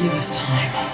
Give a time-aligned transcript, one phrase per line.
[0.00, 0.89] Give us time.